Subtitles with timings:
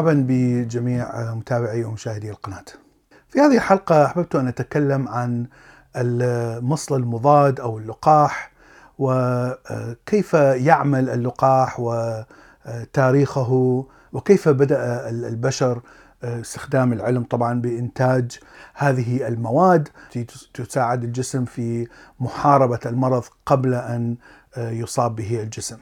[0.00, 2.64] مرحبا بجميع متابعي ومشاهدي القناة.
[3.28, 5.46] في هذه الحلقة أحببت أن أتكلم عن
[5.96, 8.52] المصل المضاد أو اللقاح
[8.98, 15.80] وكيف يعمل اللقاح وتاريخه وكيف بدأ البشر
[16.24, 18.38] استخدام العلم طبعا بإنتاج
[18.74, 19.88] هذه المواد
[20.54, 21.88] تساعد الجسم في
[22.20, 24.16] محاربة المرض قبل أن
[24.56, 25.78] يصاب به الجسم.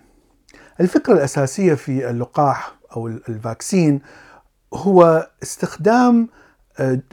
[0.80, 4.00] الفكرة الأساسية في اللقاح أو ال vaccine
[4.74, 6.28] هو استخدام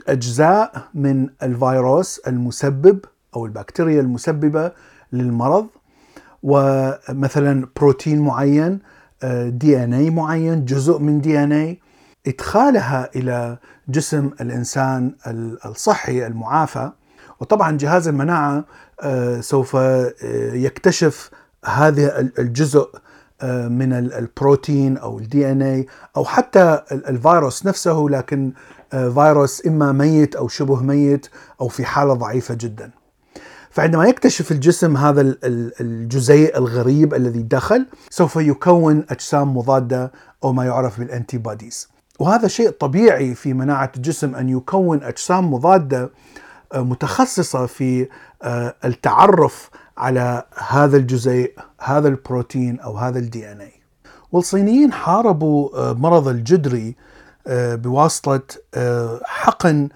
[0.08, 3.00] أجزاء من الفيروس المسبب
[3.36, 4.72] أو البكتيريا المسببة
[5.12, 5.66] للمرض
[6.42, 8.78] ومثلا بروتين معين
[9.46, 11.80] DNA معين جزء من DNA
[12.26, 15.12] إدخالها إلى جسم الإنسان
[15.66, 16.90] الصحي المعافى.
[17.40, 18.64] وطبعا جهاز المناعة
[19.40, 19.74] سوف
[20.54, 21.30] يكتشف
[21.64, 22.88] هذا الجزء
[23.44, 28.52] من البروتين أو ال DNA أو حتى الفيروس نفسه لكن
[28.90, 31.26] فيروس إما ميت أو شبه ميت
[31.60, 32.90] أو في حالة ضعيفة جدا.
[33.70, 35.34] فعندما يكتشف الجسم هذا
[35.80, 40.12] الجزيء الغريب الذي دخل سوف يكون أجسام مضادة
[40.44, 41.88] أو ما يعرف بال antibodies.
[42.18, 46.10] وهذا شيء طبيعي في مناعة الجسم أن يكون أجسام مضادة
[46.74, 48.08] متخصصة في
[48.84, 53.72] التعرف على هذا الجزيء هذا البروتين أو هذا الدي ان اي
[54.32, 56.96] والصينيين حاربوا مرض الجدري
[57.48, 58.40] بواسطة
[59.24, 59.88] حقن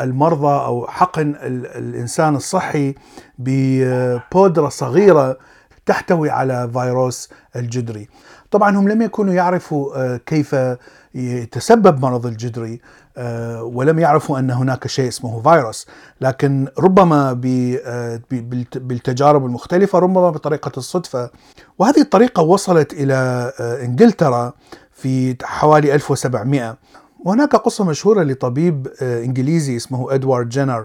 [0.00, 2.94] المرضى أو حقن الإنسان الصحي
[3.38, 5.38] ببودرة صغيرة
[5.86, 8.08] تحتوي على فيروس الجدري.
[8.50, 10.56] طبعا هم لم يكونوا يعرفوا كيف
[11.14, 12.80] يتسبب مرض الجدري
[13.60, 15.86] ولم يعرفوا أن هناك شيء اسمه فيروس.
[16.20, 17.32] لكن ربما
[18.74, 21.30] بالتجارب المختلفة ربما بطريقة الصدفة.
[21.78, 24.52] وهذه الطريقة وصلت إلى إنجلترا
[24.92, 26.76] في حوالي 1700
[27.24, 30.84] وهناك قصة مشهورة لطبيب إنجليزي اسمه إدوارد جينر.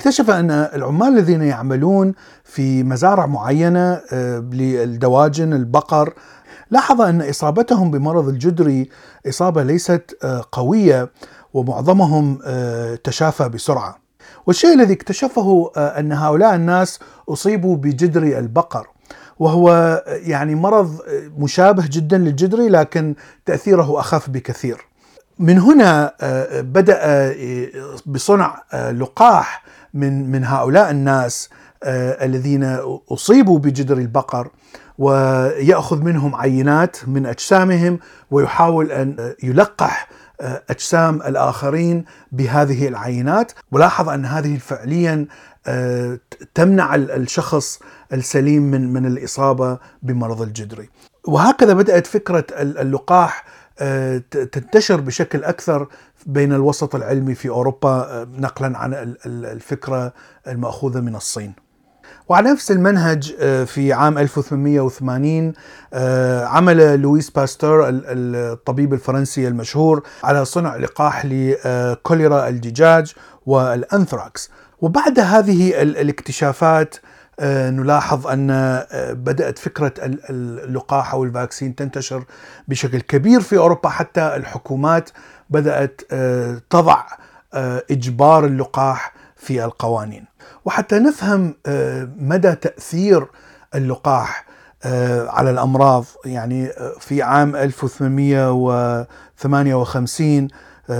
[0.00, 4.00] اكتشف أن العمال الذين يعملون في مزارع معينة
[4.52, 6.12] للدواجن البقر
[6.70, 8.88] لاحظ أن إصابتهم بمرض الجدري
[9.28, 10.16] إصابة ليست
[10.52, 11.10] قوية
[11.54, 12.38] ومعظمهم
[13.04, 13.98] تشافى بسرعة.
[14.46, 18.86] والشيء الذي اكتشفه أن هؤلاء الناس أصيبوا بجدري البقر
[19.38, 20.98] وهو يعني مرض
[21.38, 23.14] مشابه جدا للجدري لكن
[23.46, 24.86] تأثيره أخف بكثير.
[25.38, 26.12] من هنا
[26.60, 27.34] بدأ
[28.06, 29.64] بصنع لقاح
[29.94, 31.48] من من هؤلاء الناس
[31.84, 32.78] الذين
[33.12, 34.50] أصيبوا بجدر البقر
[34.98, 37.98] ويأخذ منهم عينات من أجسامهم
[38.30, 40.08] ويحاول أن يلقح
[40.70, 45.26] أجسام الآخرين بهذه العينات ولاحظ أن هذه فعليا
[46.54, 47.80] تمنع الشخص
[48.12, 50.88] السليم من من الإصابة بمرض الجدري.
[51.28, 53.44] وهكذا بدأت فكرة اللقاح
[54.30, 55.88] تنتشر بشكل أكثر
[56.26, 60.12] بين الوسط العلمي في أوروبا نقلا عن الفكرة
[60.48, 61.52] المأخوذة من الصين.
[62.28, 63.34] وعلى نفس المنهج
[63.66, 65.52] في عام 1880
[66.44, 73.14] عمل لويس باستور الطبيب الفرنسي المشهور على صنع لقاح لكوليرا الدجاج
[73.46, 76.96] والأنثراكس وبعد هذه الاكتشافات
[77.42, 78.48] نلاحظ أن
[79.10, 79.92] بدأت فكرة
[80.30, 82.24] اللقاح أو ال vaccine تنتشر
[82.68, 83.88] بشكل كبير في أوروبا.
[83.88, 85.10] حتى الحكومات
[85.50, 86.00] بدأت
[86.70, 87.02] تضع
[87.90, 90.24] إجبار اللقاح في القوانين.
[90.64, 91.54] وحتى نفهم
[92.18, 93.26] مدى تأثير
[93.74, 94.46] اللقاح
[95.28, 96.04] على الأمراض.
[96.24, 96.70] يعني
[97.00, 100.48] في عام 1858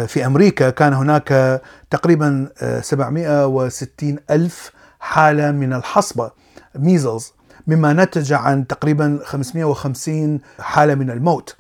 [0.07, 2.49] في أمريكا كان هناك تقريبا
[2.81, 6.31] 760 ألف حالة من الحصبة
[6.75, 7.33] ميزلز
[7.67, 11.57] مما نتج عن تقريبا 550 حالة من الموت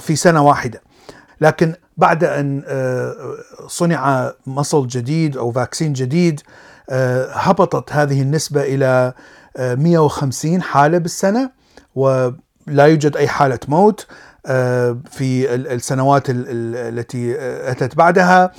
[0.00, 0.82] في سنة واحدة.
[1.40, 2.62] لكن بعد أن
[3.66, 6.40] صنع مصل جديد أو فاكسين جديد
[7.32, 9.12] هبطت هذه النسبة إلى
[9.58, 11.50] 150 حالة بالسنة
[11.94, 14.06] ولا يوجد أي حالة موت
[15.10, 17.36] في السنوات التي
[17.70, 18.52] أتت بعدها.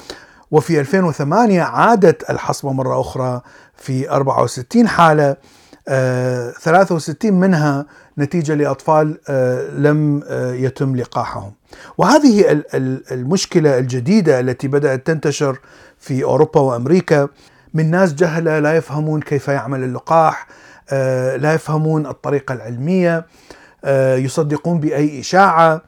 [0.52, 3.42] وفي 2008 عادت الحصبة مرة أخرى
[3.76, 5.36] في 64 حالة
[6.62, 7.86] 63 منها
[8.18, 9.18] نتيجة لأطفال
[9.84, 11.52] لم يتم لقاحهم.
[11.98, 12.64] وهذه
[13.12, 15.60] المشكلة الجديدة التي بدأت تنتشر
[16.00, 17.28] في أوروبا وأمريكا
[17.74, 20.48] من ناس جهلة لا يفهمون كيف يعمل اللقاح،
[21.38, 23.26] لا يفهمون الطريقة العلمية،
[24.18, 25.82] يصدقون بأي إشاعة،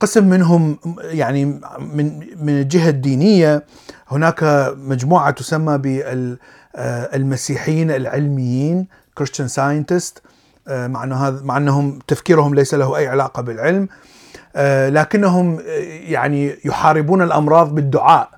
[0.00, 1.44] قسم منهم يعني
[1.78, 3.64] من من الجهة الدينية.
[4.10, 4.44] هناك
[4.76, 5.78] مجموعة تسمى
[6.74, 8.86] بالمسيحيين العلميين
[9.20, 10.20] Christian scientist
[10.68, 13.88] مع إنه هذا مع إنهم تفكيرهم ليس له أي علاقة بالعلم
[14.94, 15.58] لكنهم
[15.88, 18.30] يعني يحاربون الأمراض بالدعاء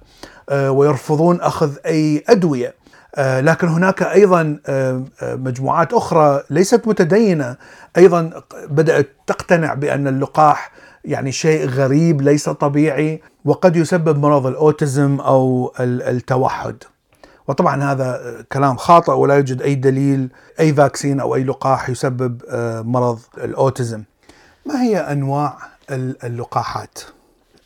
[0.52, 2.74] ويرفضون أخذ أي أدوية.
[3.18, 4.58] لكن هناك أيضا
[5.22, 7.56] مجموعات أخرى ليست متدينة
[7.96, 8.30] أيضا
[8.68, 10.72] بدأت تقتنع بأن اللقاح
[11.04, 16.76] يعني شيء غريب ليس طبيعي وقد يسبب مرض الأوتيزم أو التوحد.
[17.48, 18.20] وطبعا هذا
[18.52, 20.28] كلام خاطئ ولا يوجد أي دليل
[20.60, 24.02] أي فاكسين أو أي لقاح يسبب آه، مرض الأوتيزم.
[24.66, 25.58] ما هي أنواع
[26.24, 26.98] اللقاحات؟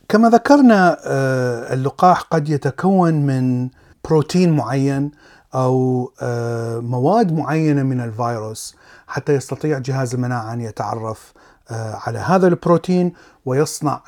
[0.08, 3.69] كما ذكرنا آه، اللقاح قد يتكون من
[4.04, 5.10] بروتين معين
[5.54, 11.32] أو آه، مواد معينة من الفيروس حتى يستطيع جهاز المناعة أن يتعرف
[11.70, 13.12] على هذا البروتين
[13.44, 14.02] ويصنع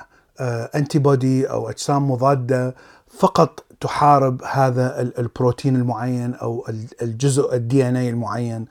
[0.74, 2.74] antibody أو أجسام مضادة
[3.18, 6.66] فقط تحارب هذا البروتين المعين أو
[7.02, 8.66] الجزء ال DNA المعين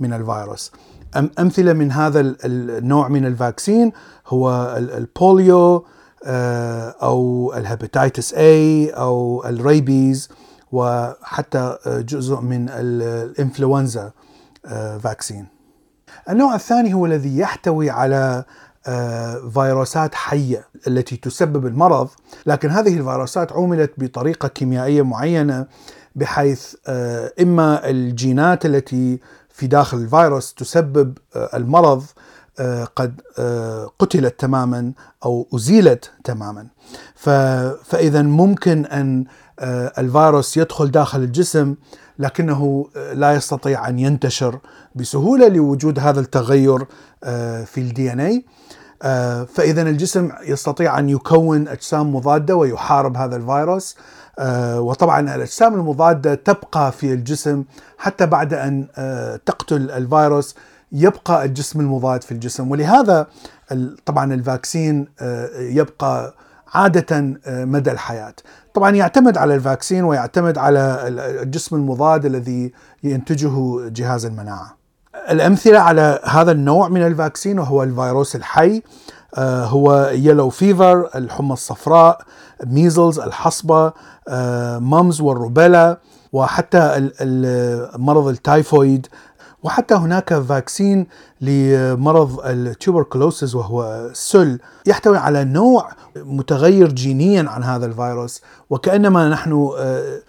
[0.00, 0.72] من الفيروس.
[1.38, 3.92] أمثلة من هذا النوع من ال vaccine
[4.26, 5.86] هو ال polio
[6.26, 10.28] آه، أو ال hepatitis A أو ال rabies
[10.74, 14.12] وحتى جزء من الإنفلونزا
[14.66, 15.46] آه، فاكسين.
[16.30, 18.44] النوع الثاني هو الذي يحتوي على
[18.86, 22.08] آه، فيروسات حية التي تسبب المرض
[22.46, 25.66] لكن هذه الفيروسات عملت بطريقة كيميائية معينة
[26.14, 32.04] بحيث آه، إما الجينات التي في داخل الفيروس تسبب آه، المرض
[32.96, 33.20] قد
[33.98, 34.92] قتلت تماما
[35.24, 36.66] أو أزيلت تماما
[37.14, 39.24] فاذا ممكن أن
[39.98, 41.74] الفيروس يدخل داخل الجسم
[42.18, 44.58] لكنه لا يستطيع أن ينتشر
[44.94, 46.78] بسهولة لوجود هذا التغير
[47.64, 48.44] في ال DNA
[49.04, 53.96] آه، فاذا الجسم يستطيع أن يكون أجسام مضادة ويحارب هذا الفيروس.
[54.38, 57.64] آه، وطبعا الأجسام المضادة تبقى في الجسم
[57.98, 60.54] حتى بعد أن آه، تقتل الفيروس
[60.92, 62.70] يبقى الجسم المضاد في الجسم.
[62.70, 63.26] ولهذا
[64.06, 65.06] طبعا ال vaccine
[65.58, 66.34] يبقى
[66.74, 68.34] عادة مدى الحياة.
[68.74, 70.98] طبعا يعتمد على ال vaccine ويعتمد على
[71.42, 72.72] الجسم المضاد الذي
[73.04, 74.76] ينتجه جهاز المناعة.
[75.30, 78.82] الأمثلة على هذا النوع من ال vaccine وهو الفيروس الحي
[79.34, 82.20] آه، هو yellow fever الحمى الصفراء
[82.66, 83.92] measles الحصبة
[84.78, 85.98] mumps آه، وال rubella
[86.32, 87.10] وحتى
[87.96, 89.06] مرض التايفويد
[89.64, 91.06] وحتى هناك vaccine
[91.40, 99.70] لمرض ال tuberculosis وهو سل يحتوي على نوع متغير جينيا عن هذا الفيروس وكأنما نحن
[99.78, 100.20] آه،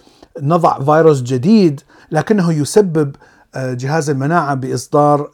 [0.42, 3.16] نضع فيروس جديد لكنه يسبب
[3.56, 5.32] جهاز المناعة بإصدار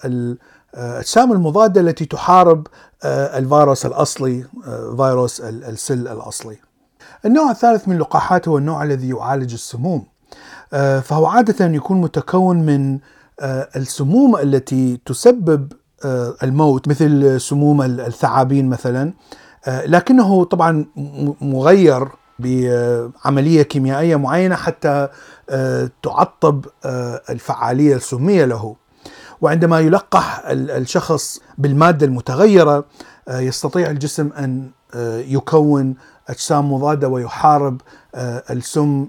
[0.76, 2.68] الاجسام المضادة التي تحارب
[3.04, 6.58] آه، الفيروس الأصلي آه، فيروس السل الأصلي.
[7.26, 10.06] النوع الثالث من اللقاحات هو النوع الذي يعالج السموم.
[10.74, 13.00] آه، فهو عادة يكون متكون من
[13.76, 15.74] السموم التي تسبب
[16.44, 19.14] الموت مثل سموم الثعابين مثلا
[19.68, 20.86] لكنه طبعا
[21.42, 22.08] مغير
[22.42, 25.08] بعملية كيميائية معينة حتى
[25.50, 28.76] آه، تعطب آه، الفعالية السمية له.
[29.42, 32.86] وعندما يلقح الشخص بالمادة المتغيرة
[33.28, 34.70] آه، يستطيع الجسم أن
[35.28, 35.96] يكون
[36.28, 37.82] أجسام مضادة ويحارب
[38.50, 39.08] السم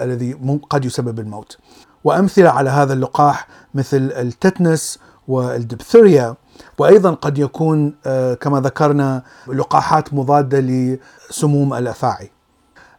[0.00, 0.32] الذي
[0.70, 1.58] قد يسبب الموت.
[2.04, 6.34] وأمثلة على هذا اللقاح مثل التتنس والدبثيريا
[6.78, 12.30] وأيضا قد يكون آه، كما ذكرنا لقاحات مضادة لسموم الأفاعي.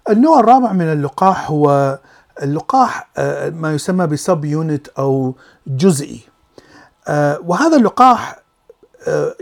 [0.09, 1.99] النوع الرابع من اللقاح هو
[2.43, 5.35] اللقاح آه، ما يسمى بسب يونت أو
[5.67, 6.21] جزئي.
[7.07, 8.39] آه، وهذا اللقاح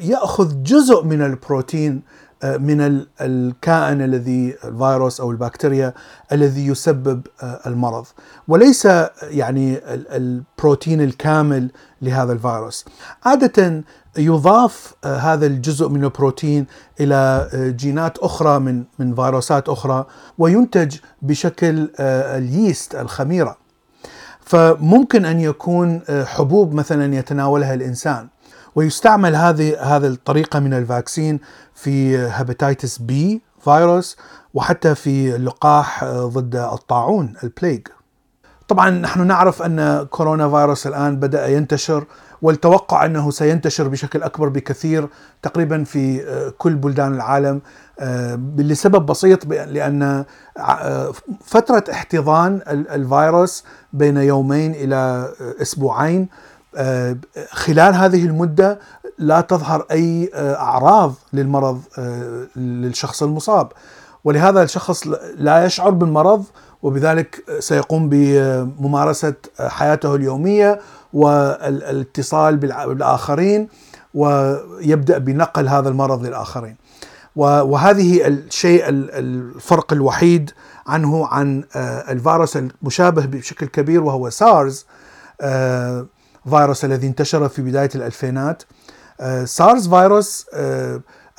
[0.02, 2.02] يأخذ جزء من البروتين
[2.44, 5.94] من الكائن الذي الفيروس أو البكتيريا
[6.32, 7.22] الذي يسبب
[7.66, 8.06] المرض.
[8.48, 8.86] وليس
[9.22, 12.86] يعني البروتين الكامل لهذا الفيروس.
[13.26, 13.84] عادة
[14.18, 16.66] يضاف هذا الجزء من البروتين
[17.00, 20.06] إلى جينات أخرى من من فيروسات أخرى
[20.38, 23.58] وينتج بشكل اليست الخميرة.
[24.42, 28.28] فممكن أن يكون حبوب مثلا يتناولها الإنسان.
[28.78, 31.40] ويستعمل هذه هذه الطريقة من الفاكسين
[31.76, 34.18] في hepatitis B virus
[34.54, 37.80] وحتى في لقاح ضد الطاعون البليغ.
[38.68, 42.06] طبعا نحن نعرف أن كورونا فيروس الآن بدأ ينتشر
[42.42, 45.08] والتوقع أنه سينتشر بشكل أكبر بكثير
[45.42, 46.22] تقريبا في
[46.58, 47.62] كل بلدان العالم
[48.58, 50.26] لسبب بسيط لأن
[51.42, 55.30] فترة احتضان الفيروس بين يومين إلى
[55.62, 56.57] أسبوعين آه،
[57.52, 58.80] خلال هذه المدة
[59.18, 63.72] لا تظهر أي آه، أعراض للمرض آه، للشخص المصاب
[64.24, 65.08] ولهذا الشخص
[65.38, 66.46] لا يشعر بالمرض
[66.84, 70.80] وبذلك سيقوم بممارسة حياته اليومية
[71.14, 73.68] والاتصال بالآخرين
[74.14, 76.76] ويبدأ بنقل هذا المرض للآخرين.
[77.38, 80.52] وهذه الشيء الفرق الوحيد
[80.88, 84.86] عنه عن آه، الفيروس المشابه بشكل كبير وهو سارز
[85.42, 86.06] آه،
[86.50, 88.64] فيروس الذي انتشر في بداية الألفينات.
[89.22, 90.46] آه، سارز فيروس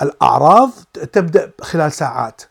[0.02, 0.70] الأعراض
[1.12, 2.42] تبدأ خلال ساعات.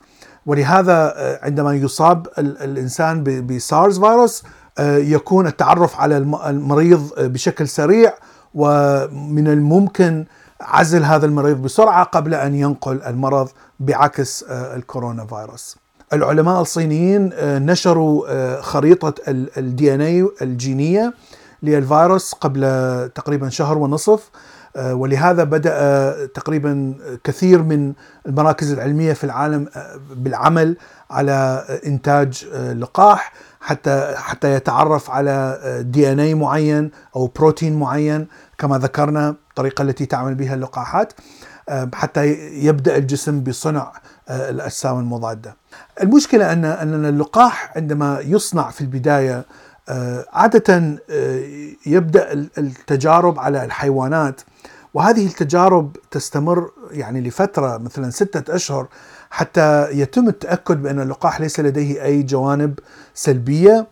[0.46, 4.44] ولهذا عندما يصاب الإنسان بسارز فيروس
[4.80, 8.14] يكون التعرف على المريض بشكل سريع
[8.54, 10.26] ومن الممكن
[10.62, 13.50] عزل هذا المريض بسرعة قبل أن ينقل المرض
[13.80, 15.78] بعكس الكورونا فيروس.
[16.14, 19.14] العلماء الصينيين آه، نشروا آه، خريطة
[19.58, 21.14] الدي ان اي الجينية.
[21.64, 22.62] للفيروس قبل
[23.16, 24.30] تقريبا شهر ونصف
[24.76, 27.94] آه، ولهذا بدأ تقريبا كثير من
[28.28, 29.68] المراكز العلمية في العالم
[30.16, 30.78] بالعمل
[31.12, 38.78] على إنتاج لقاح حتى حتى يتعرف على دي ان اي معين أو بروتين معين كما
[38.78, 41.14] ذكرنا الطريقة التي تعمل بها اللقاحات
[41.94, 42.26] حتى
[42.66, 43.92] يبدأ الجسم بصنع
[44.30, 45.56] الأجسام المضادة.
[46.02, 49.46] المشكلة أن ان اللقاح عندما يصنع في البداية
[49.90, 51.44] آه، عادة آه،
[51.86, 54.42] يبدأ التجارب على الحيوانات
[54.94, 58.88] وهذه التجارب تستمر يعني لفترة مثلا ستة أشهر
[59.30, 62.80] حتى يتم التأكد بأن اللقاح ليس لديه أي جوانب
[63.14, 63.78] سلبية.
[63.80, 63.88] آه،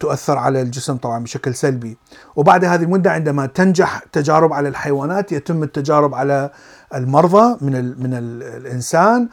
[0.00, 1.98] تؤثر على الجسم طبعا بشكل سلبي.
[2.36, 6.50] وبعد هذه المدة عندما تنجح تجارب على الحيوانات يتم التجارب على
[6.94, 9.28] المرضى من ال من ال الإنسان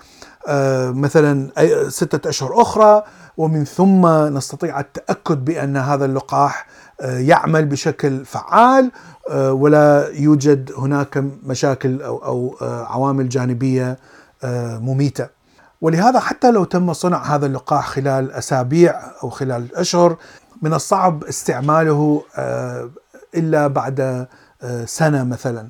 [0.47, 1.49] آه، مثلا
[1.89, 3.03] ستة أشهر أخرى
[3.37, 6.67] ومن ثم نستطيع التأكد بأن هذا اللقاح
[7.01, 8.91] آه، يعمل بشكل فعال
[9.29, 13.97] آه، ولا يوجد هناك مشاكل أو, عوامل جانبية
[14.81, 15.40] مميتة.
[15.81, 20.17] ولهذا حتى لو تم صنع هذا اللقاح خلال أسابيع أو خلال أشهر
[20.61, 22.23] من الصعب استعماله
[23.35, 24.27] إلا بعد
[24.85, 25.69] سنة مثلا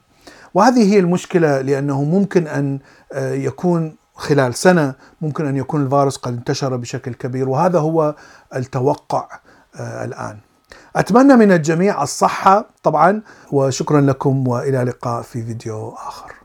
[0.53, 2.79] وهذه هي المشكلة لأنه ممكن أن
[3.15, 8.15] يكون خلال سنة ممكن أن يكون الفيروس قد انتشر بشكل كبير وهذا هو
[8.55, 9.27] التوقع
[9.75, 10.37] آه، الآن.
[10.95, 16.40] أتمنى من الجميع الصحة طبعا وشكرا لكم وإلى اللقاء في فيديو آخر.